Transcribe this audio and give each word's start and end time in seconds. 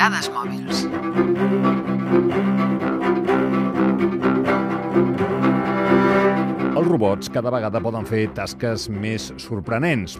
Dades 0.00 0.30
mòbils. 0.32 0.78
Els 6.72 6.86
robots 6.86 7.28
cada 7.28 7.50
vegada 7.52 7.82
poden 7.84 8.06
fer 8.08 8.22
tasques 8.32 8.86
més 8.88 9.26
sorprenents. 9.44 10.14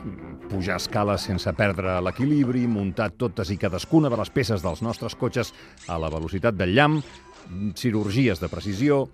Pujar 0.51 0.77
escales 0.77 1.25
sense 1.25 1.55
perdre 1.57 1.95
l'equilibri, 2.05 2.67
muntar 2.69 3.09
totes 3.17 3.49
i 3.55 3.57
cadascuna 3.57 4.11
de 4.13 4.19
les 4.21 4.29
peces 4.35 4.61
dels 4.61 4.83
nostres 4.85 5.17
cotxes 5.17 5.55
a 5.89 5.97
la 6.03 6.11
velocitat 6.13 6.59
del 6.59 6.75
llamp, 6.77 6.99
cirurgies 7.81 8.43
de 8.43 8.51
precisió, 8.53 9.07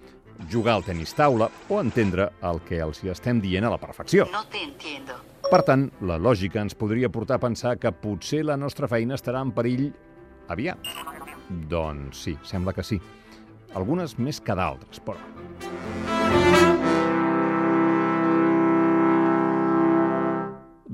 jugar 0.51 0.75
al 0.81 0.87
tenis 0.89 1.15
taula 1.15 1.47
o 1.69 1.79
entendre 1.79 2.33
el 2.43 2.59
que 2.67 2.81
els 2.83 3.05
hi 3.05 3.13
estem 3.15 3.39
dient 3.45 3.69
a 3.69 3.71
la 3.71 3.79
perfecció. 3.79 4.27
No 4.35 4.43
te 4.51 4.65
entiendo. 4.67 5.15
Per 5.47 5.63
tant, 5.63 5.87
la 6.03 6.19
lògica 6.19 6.59
ens 6.59 6.75
podria 6.75 7.13
portar 7.15 7.39
a 7.39 7.45
pensar 7.47 7.77
que 7.79 7.95
potser 7.95 8.43
la 8.43 8.59
nostra 8.59 8.91
feina 8.91 9.15
estarà 9.15 9.47
en 9.47 9.55
perill 9.55 9.93
aviat. 10.49 10.91
Doncs 11.71 12.27
sí, 12.27 12.37
sembla 12.43 12.75
que 12.77 12.85
sí. 12.87 13.01
Algunes 13.77 14.17
més 14.19 14.41
que 14.41 14.57
d'altres, 14.57 15.03
però... 15.05 15.21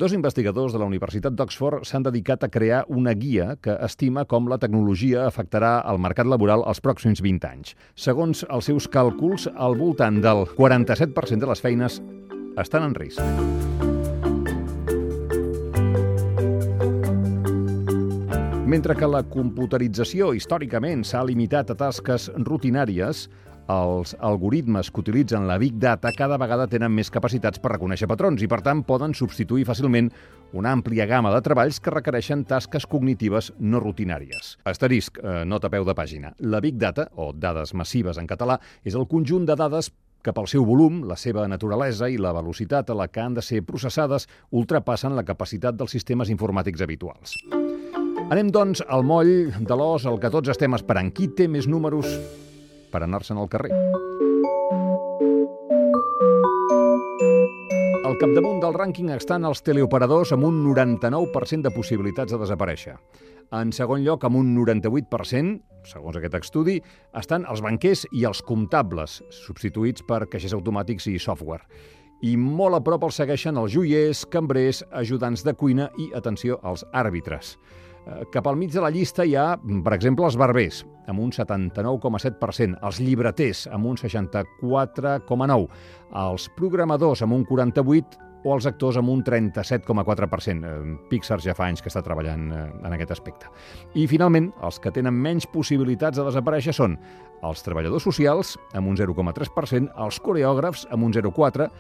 Dos 0.03 0.15
investigadors 0.17 0.73
de 0.73 0.81
la 0.81 0.87
Universitat 0.89 1.35
d'Oxford 1.39 1.85
s'han 1.87 2.03
dedicat 2.03 2.43
a 2.43 2.49
crear 2.51 2.81
una 2.91 3.13
guia 3.15 3.53
que 3.63 3.77
estima 3.87 4.25
com 4.27 4.49
la 4.51 4.59
tecnologia 4.59 5.29
afectarà 5.29 5.77
el 5.93 6.01
mercat 6.03 6.27
laboral 6.27 6.65
els 6.67 6.83
pròxims 6.83 7.23
20 7.23 7.51
anys. 7.53 7.77
Segons 7.95 8.43
els 8.49 8.73
seus 8.73 8.91
càlculs, 8.91 9.47
al 9.55 9.79
voltant 9.79 10.19
del 10.25 10.43
47% 10.57 11.45
de 11.45 11.53
les 11.53 11.63
feines 11.63 12.03
estan 12.59 12.89
en 12.89 12.99
risc. 12.99 13.92
Mentre 18.73 18.95
que 18.97 19.05
la 19.05 19.21
computerització 19.29 20.31
històricament 20.33 21.03
s'ha 21.05 21.21
limitat 21.29 21.69
a 21.69 21.75
tasques 21.77 22.31
rutinàries, 22.41 23.27
els 23.69 24.15
algoritmes 24.25 24.89
que 24.89 25.03
utilitzen 25.03 25.45
la 25.45 25.59
Big 25.61 25.75
Data 25.77 26.09
cada 26.17 26.39
vegada 26.41 26.65
tenen 26.73 26.95
més 26.97 27.11
capacitats 27.13 27.61
per 27.61 27.75
reconèixer 27.75 28.09
patrons 28.09 28.41
i, 28.41 28.49
per 28.49 28.63
tant, 28.65 28.81
poden 28.89 29.13
substituir 29.13 29.67
fàcilment 29.69 30.09
una 30.57 30.73
àmplia 30.73 31.05
gamma 31.11 31.35
de 31.35 31.43
treballs 31.45 31.83
que 31.85 31.93
requereixen 31.93 32.47
tasques 32.49 32.89
cognitives 32.89 33.51
no 33.61 33.83
rutinàries. 33.85 34.55
Asterisc, 34.65 35.21
eh, 35.21 35.43
nota 35.45 35.69
peu 35.69 35.85
de 35.85 35.93
pàgina. 35.93 36.33
La 36.41 36.61
Big 36.65 36.81
Data, 36.81 37.11
o 37.13 37.35
dades 37.37 37.75
massives 37.75 38.17
en 38.17 38.27
català, 38.27 38.57
és 38.85 38.97
el 38.97 39.05
conjunt 39.05 39.45
de 39.45 39.55
dades 39.55 39.91
que 40.23 40.33
pel 40.33 40.49
seu 40.49 40.65
volum, 40.65 41.03
la 41.05 41.19
seva 41.21 41.45
naturalesa 41.47 42.09
i 42.09 42.17
la 42.17 42.33
velocitat 42.33 42.89
a 42.89 42.97
la 42.97 43.09
que 43.09 43.21
han 43.21 43.35
de 43.35 43.43
ser 43.43 43.67
processades 43.69 44.31
ultrapassen 44.51 45.13
la 45.13 45.29
capacitat 45.29 45.77
dels 45.77 45.93
sistemes 45.93 46.33
informàtics 46.33 46.81
habituals. 46.81 47.37
Anem, 48.33 48.49
doncs, 48.49 48.81
al 48.89 49.03
moll 49.05 49.51
de 49.53 49.77
l'os, 49.77 50.07
el 50.09 50.15
que 50.17 50.31
tots 50.33 50.49
estem 50.49 50.73
esperant. 50.73 51.11
Qui 51.13 51.27
té 51.37 51.45
més 51.53 51.67
números 51.69 52.09
per 52.89 53.03
anar-se'n 53.05 53.37
al 53.37 53.51
carrer? 53.53 53.75
Al 58.09 58.17
capdamunt 58.23 58.63
del 58.63 58.79
rànquing 58.79 59.11
estan 59.13 59.45
els 59.45 59.61
teleoperadors 59.67 60.33
amb 60.33 60.49
un 60.49 60.63
99% 60.65 61.69
de 61.69 61.75
possibilitats 61.77 62.33
de 62.33 62.41
desaparèixer. 62.41 62.97
En 63.53 63.77
segon 63.77 64.01
lloc, 64.01 64.25
amb 64.25 64.41
un 64.41 64.55
98%, 64.57 65.85
segons 65.93 66.17
aquest 66.17 66.41
estudi, 66.41 66.79
estan 67.21 67.45
els 67.53 67.61
banquers 67.61 68.07
i 68.17 68.25
els 68.25 68.41
comptables, 68.49 69.21
substituïts 69.43 70.09
per 70.09 70.23
caixers 70.33 70.57
automàtics 70.57 71.11
i 71.13 71.19
software. 71.21 71.69
I 72.25 72.39
molt 72.41 72.81
a 72.81 72.85
prop 72.87 73.05
els 73.05 73.21
segueixen 73.21 73.61
els 73.61 73.77
joiers, 73.77 74.25
cambrers, 74.25 74.87
ajudants 75.05 75.45
de 75.45 75.53
cuina 75.53 75.93
i, 76.01 76.15
atenció, 76.17 76.63
els 76.65 76.89
àrbitres. 76.97 77.59
Eh, 78.07 78.25
Cap 78.33 78.47
al 78.47 78.57
mig 78.57 78.73
de 78.73 78.81
la 78.83 78.91
llista 78.91 79.25
hi 79.25 79.37
ha, 79.37 79.59
per 79.59 79.95
exemple, 79.95 80.25
els 80.27 80.37
barbers, 80.39 80.87
amb 81.11 81.21
un 81.23 81.31
79,7%, 81.35 82.79
els 82.83 83.01
llibreters, 83.01 83.69
amb 83.73 83.87
un 83.93 83.97
64,9%, 84.01 85.69
els 86.27 86.49
programadors, 86.59 87.23
amb 87.23 87.33
un 87.39 87.47
48%, 87.47 88.29
o 88.43 88.57
els 88.57 88.67
actors 88.67 88.97
amb 88.99 89.07
un 89.13 89.21
37,4%. 89.23 90.67
Eh, 90.67 90.99
Pixar 91.11 91.39
ja 91.45 91.55
fa 91.55 91.67
anys 91.71 91.83
que 91.83 91.91
està 91.93 92.03
treballant 92.03 92.45
eh, 92.51 92.65
en 92.83 92.93
aquest 92.97 93.13
aspecte. 93.15 93.47
I, 93.95 94.09
finalment, 94.11 94.51
els 94.67 94.81
que 94.83 94.95
tenen 94.95 95.15
menys 95.15 95.47
possibilitats 95.53 96.19
de 96.19 96.27
desaparèixer 96.27 96.75
són 96.77 96.93
els 97.43 97.63
treballadors 97.67 98.07
socials, 98.07 98.59
amb 98.75 98.89
un 98.91 98.97
0,3%, 98.99 99.89
els 100.05 100.17
coreògrafs, 100.23 100.87
amb 100.91 101.03
un 101.07 101.13
0,4%, 101.15 101.71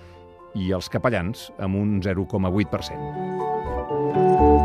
i 0.54 0.70
els 0.76 0.88
capellans, 0.92 1.48
amb 1.64 1.74
un 1.80 1.88
0,8%. 2.04 4.61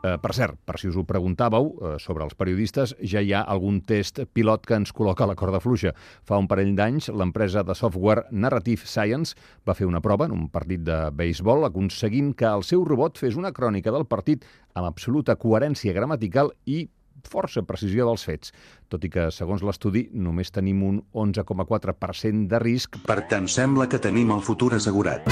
Eh, 0.00 0.16
per 0.16 0.32
cert, 0.32 0.56
per 0.64 0.78
si 0.80 0.88
us 0.88 0.96
ho 0.96 1.04
preguntàveu, 1.04 1.66
eh, 1.68 1.98
sobre 2.00 2.24
els 2.24 2.34
periodistes, 2.34 2.94
ja 3.04 3.20
hi 3.20 3.34
ha 3.34 3.42
algun 3.42 3.82
test 3.84 4.22
pilot 4.32 4.64
que 4.64 4.74
ens 4.74 4.94
col·loca 4.96 5.24
a 5.24 5.28
la 5.28 5.34
corda 5.36 5.60
fluixa. 5.60 5.92
Fa 6.24 6.38
un 6.40 6.48
parell 6.48 6.74
d'anys, 6.74 7.10
l'empresa 7.12 7.62
de 7.62 7.74
software 7.74 8.24
Narrative 8.30 8.86
Science 8.86 9.36
va 9.66 9.74
fer 9.74 9.86
una 9.86 10.00
prova 10.00 10.24
en 10.24 10.32
un 10.32 10.48
partit 10.48 10.80
de 10.80 11.10
béisbol 11.12 11.66
aconseguint 11.68 12.32
que 12.34 12.48
el 12.48 12.64
seu 12.64 12.84
robot 12.84 13.18
fes 13.18 13.36
una 13.36 13.52
crònica 13.52 13.92
del 13.92 14.06
partit 14.06 14.46
amb 14.74 14.86
absoluta 14.86 15.36
coherència 15.36 15.92
gramatical 15.92 16.54
i 16.64 16.88
força 17.28 17.60
precisió 17.62 18.06
dels 18.08 18.24
fets, 18.24 18.54
tot 18.88 19.04
i 19.04 19.10
que, 19.12 19.28
segons 19.30 19.60
l'estudi, 19.60 20.08
només 20.12 20.50
tenim 20.50 20.82
un 20.82 21.02
11,4% 21.12 22.48
de 22.48 22.62
risc 22.64 22.96
Per 23.04 23.20
tant, 23.28 23.48
sembla 23.48 23.86
que 23.86 24.00
tenim 24.00 24.32
el 24.32 24.40
futur 24.40 24.72
assegurat. 24.78 25.28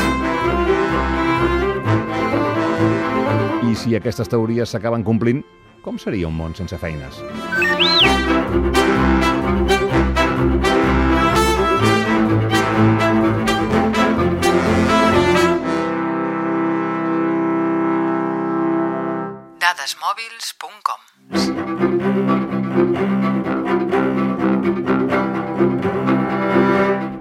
I 3.67 3.75
si 3.75 3.97
aquestes 3.99 4.31
teories 4.31 4.71
s'acaben 4.71 5.03
complint, 5.07 5.43
com 5.83 5.99
seria 5.99 6.31
un 6.31 6.39
món 6.39 6.55
sense 6.59 6.79
feines? 6.79 7.19
Dadesmòbils.com 7.59 9.78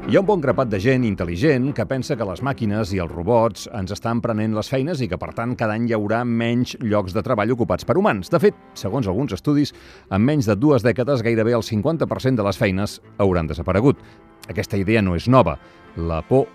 Hi 0.07 0.15
ha 0.15 0.21
un 0.21 0.27
bon 0.29 0.39
grapat 0.39 0.69
de 0.71 0.77
gent 0.79 1.03
intel·ligent 1.03 1.73
que 1.75 1.83
pensa 1.83 2.15
que 2.15 2.25
les 2.29 2.39
màquines 2.39 2.93
i 2.95 3.01
els 3.03 3.11
robots 3.11 3.65
ens 3.75 3.91
estan 3.91 4.21
prenent 4.23 4.53
les 4.55 4.69
feines 4.71 5.01
i 5.03 5.09
que, 5.11 5.17
per 5.19 5.33
tant, 5.35 5.51
cada 5.59 5.75
any 5.75 5.89
hi 5.89 5.95
haurà 5.97 6.21
menys 6.23 6.77
llocs 6.79 7.11
de 7.11 7.19
treball 7.27 7.51
ocupats 7.57 7.83
per 7.83 7.97
humans. 7.99 8.31
De 8.31 8.39
fet, 8.39 8.55
segons 8.71 9.09
alguns 9.11 9.35
estudis, 9.35 9.73
en 10.07 10.23
menys 10.23 10.47
de 10.47 10.55
dues 10.55 10.85
dècades 10.87 11.25
gairebé 11.27 11.57
el 11.59 11.67
50% 11.67 12.39
de 12.39 12.47
les 12.47 12.61
feines 12.61 13.01
hauran 13.19 13.51
desaparegut. 13.51 13.99
Aquesta 14.47 14.79
idea 14.79 15.03
no 15.03 15.19
és 15.19 15.27
nova. 15.27 15.57
La 15.99 16.21
por 16.23 16.47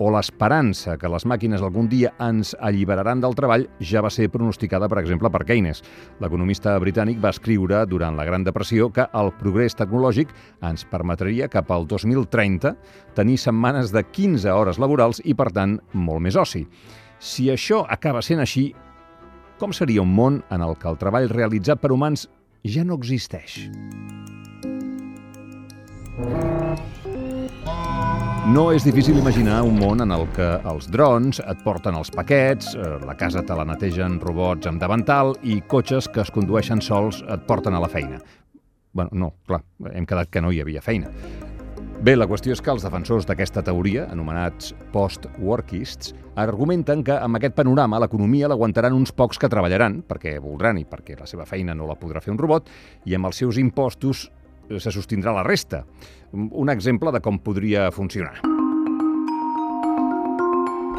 o 0.00 0.08
l'esperança 0.08 0.96
que 0.96 1.08
les 1.12 1.26
màquines 1.28 1.60
algun 1.60 1.88
dia 1.90 2.14
ens 2.24 2.54
alliberaran 2.56 3.20
del 3.20 3.36
treball 3.36 3.66
ja 3.84 4.00
va 4.00 4.10
ser 4.10 4.30
pronosticada, 4.32 4.88
per 4.88 4.98
exemple, 5.02 5.28
per 5.30 5.44
Keynes. 5.44 5.82
L'economista 6.24 6.72
britànic 6.80 7.20
va 7.20 7.34
escriure 7.34 7.82
durant 7.86 8.16
la 8.16 8.24
Gran 8.24 8.46
Depressió 8.46 8.88
que 8.88 9.04
el 9.12 9.32
progrés 9.36 9.76
tecnològic 9.76 10.32
ens 10.64 10.86
permetria 10.88 11.50
cap 11.52 11.70
al 11.70 11.84
2030 11.86 12.72
tenir 13.14 13.36
setmanes 13.38 13.92
de 13.92 14.02
15 14.08 14.48
hores 14.56 14.80
laborals 14.80 15.20
i, 15.24 15.36
per 15.36 15.50
tant, 15.52 15.76
molt 15.92 16.24
més 16.24 16.40
oci. 16.40 16.64
Si 17.20 17.50
això 17.52 17.84
acaba 17.84 18.24
sent 18.24 18.40
així, 18.40 18.70
com 19.60 19.76
seria 19.76 20.00
un 20.00 20.14
món 20.16 20.40
en 20.48 20.64
el 20.64 20.78
que 20.80 20.88
el 20.88 20.96
treball 20.96 21.28
realitzat 21.28 21.84
per 21.84 21.92
humans 21.92 22.24
ja 22.64 22.88
no 22.88 22.96
existeix? 22.96 23.68
No 28.48 28.70
és 28.72 28.86
difícil 28.86 29.18
imaginar 29.20 29.58
un 29.68 29.76
món 29.76 30.00
en 30.00 30.14
el 30.16 30.22
que 30.32 30.46
els 30.70 30.86
drons 30.88 31.42
et 31.44 31.58
porten 31.60 31.92
els 31.98 32.08
paquets, 32.14 32.70
eh, 32.72 32.94
la 33.04 33.12
casa 33.12 33.42
te 33.44 33.52
la 33.52 33.66
netegen 33.68 34.16
robots 34.22 34.66
amb 34.66 34.80
davantal 34.80 35.34
i 35.44 35.58
cotxes 35.60 36.08
que 36.08 36.22
es 36.24 36.32
condueixen 36.32 36.80
sols 36.80 37.20
et 37.28 37.44
porten 37.46 37.76
a 37.76 37.80
la 37.80 37.88
feina. 37.88 38.18
bueno, 38.92 39.10
no, 39.12 39.34
clar, 39.46 39.60
hem 39.92 40.06
quedat 40.06 40.30
que 40.30 40.40
no 40.40 40.50
hi 40.50 40.60
havia 40.60 40.80
feina. 40.82 41.12
Bé, 42.02 42.16
la 42.16 42.26
qüestió 42.26 42.52
és 42.56 42.62
que 42.64 42.70
els 42.72 42.82
defensors 42.82 43.26
d'aquesta 43.28 43.62
teoria, 43.62 44.06
anomenats 44.10 44.72
post-workists, 44.90 46.14
argumenten 46.34 47.04
que 47.04 47.12
amb 47.12 47.36
aquest 47.36 47.54
panorama 47.54 48.00
l'economia 48.00 48.48
l'aguantaran 48.48 48.96
uns 48.96 49.12
pocs 49.12 49.38
que 49.38 49.50
treballaran, 49.52 50.00
perquè 50.08 50.38
voldran 50.40 50.80
i 50.80 50.86
perquè 50.88 51.20
la 51.20 51.28
seva 51.28 51.44
feina 51.44 51.74
no 51.74 51.86
la 51.86 51.98
podrà 52.00 52.24
fer 52.24 52.32
un 52.32 52.40
robot, 52.40 52.72
i 53.04 53.14
amb 53.14 53.28
els 53.28 53.36
seus 53.36 53.60
impostos 53.60 54.30
se 54.78 54.94
sostindrà 54.94 55.34
la 55.34 55.46
resta. 55.46 55.84
Un 56.32 56.70
exemple 56.70 57.12
de 57.12 57.20
com 57.20 57.38
podria 57.42 57.90
funcionar. 57.90 58.38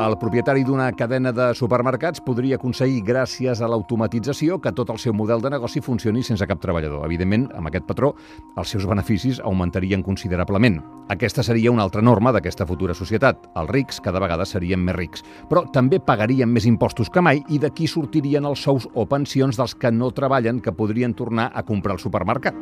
El 0.02 0.16
propietari 0.18 0.64
d'una 0.66 0.88
cadena 0.98 1.30
de 1.30 1.52
supermercats 1.54 2.24
podria 2.26 2.56
aconseguir, 2.58 3.04
gràcies 3.06 3.60
a 3.62 3.68
l'automatització, 3.70 4.56
que 4.58 4.72
tot 4.74 4.90
el 4.90 4.98
seu 4.98 5.14
model 5.14 5.44
de 5.44 5.52
negoci 5.54 5.84
funcioni 5.86 6.24
sense 6.26 6.48
cap 6.50 6.58
treballador. 6.64 7.04
Evidentment, 7.06 7.44
amb 7.54 7.70
aquest 7.70 7.86
patró, 7.86 8.10
els 8.58 8.74
seus 8.74 8.88
beneficis 8.90 9.38
augmentarien 9.44 10.02
considerablement. 10.02 10.80
Aquesta 11.14 11.46
seria 11.46 11.70
una 11.76 11.86
altra 11.86 12.02
norma 12.02 12.34
d'aquesta 12.34 12.66
futura 12.66 12.96
societat. 12.98 13.46
Els 13.54 13.70
rics 13.70 14.02
cada 14.02 14.24
vegada 14.24 14.48
serien 14.50 14.82
més 14.82 14.98
rics, 14.98 15.26
però 15.52 15.68
també 15.70 16.02
pagarien 16.02 16.50
més 16.50 16.66
impostos 16.66 17.14
que 17.14 17.22
mai 17.22 17.44
i 17.50 17.62
d'aquí 17.62 17.86
sortirien 17.86 18.50
els 18.50 18.66
sous 18.66 18.90
o 18.96 19.06
pensions 19.06 19.60
dels 19.60 19.78
que 19.78 19.94
no 19.94 20.10
treballen 20.10 20.66
que 20.66 20.74
podrien 20.74 21.14
tornar 21.14 21.52
a 21.54 21.62
comprar 21.62 22.00
al 22.00 22.02
supermercat. 22.02 22.58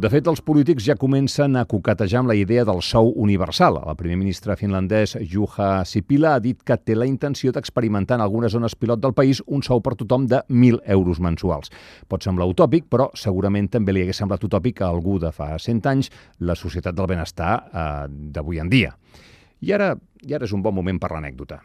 De 0.00 0.08
fet, 0.08 0.24
els 0.30 0.40
polítics 0.40 0.86
ja 0.86 0.94
comencen 0.96 1.58
a 1.60 1.66
coquetejar 1.68 2.22
amb 2.22 2.30
la 2.30 2.34
idea 2.38 2.62
del 2.64 2.78
sou 2.80 3.10
universal. 3.20 3.76
El 3.82 3.98
primer 4.00 4.16
ministre 4.16 4.54
finlandès 4.56 5.12
Juha 5.28 5.82
Sipila 5.84 6.30
ha 6.38 6.40
dit 6.40 6.62
que 6.64 6.78
té 6.80 6.96
la 6.96 7.04
intenció 7.04 7.52
d'experimentar 7.52 8.16
en 8.16 8.24
algunes 8.24 8.54
zones 8.56 8.78
pilot 8.80 9.02
del 9.02 9.12
país 9.12 9.42
un 9.44 9.60
sou 9.66 9.82
per 9.84 9.98
tothom 10.00 10.24
de 10.30 10.40
1.000 10.48 10.80
euros 10.96 11.20
mensuals. 11.20 11.68
Pot 12.08 12.24
semblar 12.24 12.48
utòpic, 12.48 12.88
però 12.88 13.10
segurament 13.12 13.68
també 13.68 13.92
li 13.92 14.06
hagués 14.06 14.24
semblat 14.24 14.48
utòpic 14.48 14.80
a 14.80 14.88
algú 14.88 15.18
de 15.20 15.34
fa 15.36 15.52
100 15.58 15.92
anys 15.92 16.08
la 16.40 16.56
societat 16.56 16.96
del 16.96 17.10
benestar 17.10 17.52
eh, 17.60 18.08
d'avui 18.08 18.64
en 18.64 18.72
dia. 18.72 18.96
I 19.60 19.76
ara, 19.76 19.92
I 20.24 20.32
ara 20.32 20.48
és 20.48 20.56
un 20.56 20.64
bon 20.64 20.80
moment 20.80 20.96
per 20.96 21.12
l'anècdota. 21.12 21.60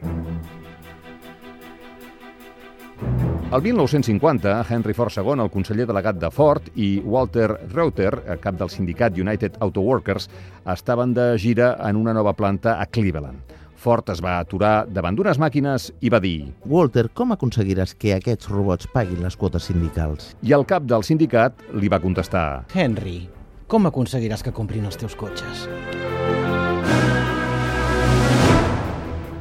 El 3.52 3.62
1950, 3.62 4.66
Henry 4.68 4.92
Ford 4.92 5.12
II, 5.16 5.38
el 5.38 5.50
conseller 5.54 5.84
delegat 5.86 6.16
de 6.18 6.30
Ford, 6.34 6.66
i 6.74 6.98
Walter 7.04 7.46
Reuter, 7.70 8.10
cap 8.42 8.56
del 8.58 8.72
sindicat 8.74 9.14
United 9.14 9.60
Auto 9.62 9.84
Workers, 9.86 10.26
estaven 10.66 11.14
de 11.14 11.28
gira 11.38 11.76
en 11.86 11.94
una 11.96 12.12
nova 12.12 12.32
planta 12.34 12.80
a 12.82 12.86
Cleveland. 12.86 13.54
Ford 13.76 14.10
es 14.10 14.18
va 14.24 14.40
aturar 14.40 14.88
davant 14.90 15.14
d'unes 15.14 15.38
màquines 15.38 15.92
i 16.00 16.10
va 16.10 16.18
dir 16.18 16.50
Walter, 16.66 17.06
com 17.14 17.36
aconseguiràs 17.36 17.94
que 17.94 18.16
aquests 18.16 18.50
robots 18.50 18.90
paguin 18.90 19.22
les 19.22 19.36
quotes 19.38 19.70
sindicals? 19.70 20.34
i 20.42 20.52
el 20.52 20.66
cap 20.66 20.82
del 20.82 21.06
sindicat 21.06 21.62
li 21.72 21.88
va 21.92 22.02
contestar 22.02 22.64
Henry, 22.74 23.28
com 23.68 23.86
aconseguiràs 23.86 24.42
que 24.42 24.56
comprin 24.56 24.90
els 24.90 24.98
teus 24.98 25.14
cotxes? 25.14 25.68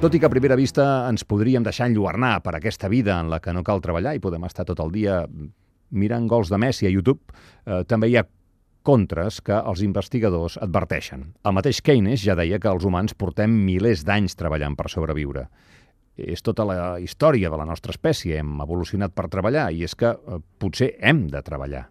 Tot 0.02 0.14
i 0.14 0.20
que 0.20 0.28
a 0.28 0.30
primera 0.30 0.58
vista 0.60 0.84
ens 1.10 1.24
podríem 1.24 1.64
deixar 1.64 1.88
enlluernar 1.88 2.42
per 2.44 2.52
aquesta 2.58 2.90
vida 2.92 3.16
en 3.18 3.30
la 3.32 3.40
que 3.42 3.54
no 3.56 3.64
cal 3.64 3.80
treballar 3.82 4.12
i 4.14 4.22
podem 4.22 4.44
estar 4.46 4.66
tot 4.68 4.82
el 4.84 4.92
dia 4.92 5.22
mirant 5.96 6.28
gols 6.28 6.52
de 6.52 6.60
Messi 6.60 6.86
a 6.86 6.92
YouTube, 6.92 7.24
eh, 7.66 7.84
també 7.88 8.12
hi 8.12 8.18
ha 8.20 8.26
contres 8.86 9.40
que 9.42 9.56
els 9.56 9.82
investigadors 9.88 10.60
adverteixen. 10.62 11.32
El 11.48 11.56
mateix 11.58 11.82
Keynes 11.82 12.22
ja 12.22 12.36
deia 12.36 12.60
que 12.60 12.70
els 12.70 12.86
humans 12.86 13.16
portem 13.16 13.56
milers 13.66 14.04
d'anys 14.06 14.36
treballant 14.38 14.76
per 14.76 14.92
sobreviure. 14.92 15.48
És 16.16 16.44
tota 16.44 16.68
la 16.68 16.78
història 17.00 17.50
de 17.50 17.58
la 17.58 17.66
nostra 17.66 17.96
espècie, 17.96 18.38
hem 18.40 18.62
evolucionat 18.62 19.16
per 19.16 19.30
treballar 19.32 19.72
i 19.72 19.88
és 19.88 19.96
que 19.96 20.12
eh, 20.12 20.40
potser 20.60 20.94
hem 21.00 21.26
de 21.32 21.42
treballar. 21.42 21.88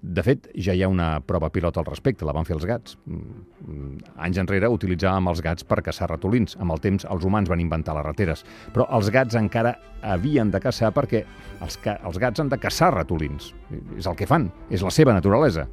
De 0.00 0.22
fet, 0.24 0.46
ja 0.56 0.72
hi 0.72 0.80
ha 0.80 0.88
una 0.88 1.20
prova 1.20 1.50
pilot 1.52 1.76
al 1.76 1.84
respecte, 1.84 2.24
la 2.24 2.32
van 2.32 2.46
fer 2.48 2.54
els 2.56 2.64
gats. 2.64 2.96
Mm, 3.04 3.98
Anys 4.24 4.38
enrere 4.40 4.70
utilitzàvem 4.72 5.28
els 5.28 5.42
gats 5.44 5.66
per 5.68 5.82
caçar 5.84 6.08
ratolins. 6.08 6.56
Amb 6.56 6.72
el 6.72 6.80
temps 6.80 7.04
els 7.04 7.24
humans 7.28 7.50
van 7.52 7.60
inventar 7.60 7.92
les 7.98 8.06
rateres. 8.06 8.44
Però 8.72 8.86
els 8.96 9.10
gats 9.12 9.36
encara 9.36 9.74
havien 10.00 10.50
de 10.50 10.60
caçar 10.60 10.88
perquè 10.96 11.20
els, 11.60 11.76
ca 11.84 11.98
els 12.08 12.16
gats 12.18 12.40
han 12.40 12.48
de 12.48 12.56
caçar 12.58 12.94
ratolins. 12.94 13.52
És 13.98 14.08
el 14.08 14.16
que 14.16 14.26
fan, 14.26 14.48
és 14.72 14.80
la 14.80 14.90
seva 14.94 15.12
naturalesa. 15.12 15.66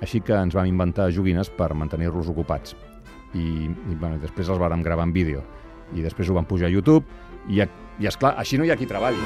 Així 0.00 0.22
que 0.24 0.32
ens 0.32 0.56
vam 0.56 0.66
inventar 0.66 1.10
joguines 1.12 1.52
per 1.52 1.74
mantenir-los 1.76 2.32
ocupats. 2.32 2.72
I, 3.36 3.68
i 3.68 3.94
bueno, 3.98 4.16
després 4.22 4.48
els 4.48 4.60
vàrem 4.60 4.82
gravar 4.82 5.04
en 5.10 5.12
vídeo. 5.12 5.44
I 5.92 6.00
després 6.00 6.30
ho 6.30 6.38
vam 6.40 6.48
pujar 6.48 6.70
a 6.70 6.72
YouTube 6.72 7.04
i, 7.52 7.60
i 8.00 8.08
esclar, 8.08 8.32
així 8.40 8.56
no 8.56 8.64
hi 8.64 8.72
ha 8.72 8.80
qui 8.80 8.88
treballi. 8.88 9.20